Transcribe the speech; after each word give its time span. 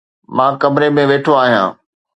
مان 0.35 0.51
ڪمري 0.61 0.87
۾ 0.95 1.03
ويٺو 1.09 1.31
آهيان 1.43 1.69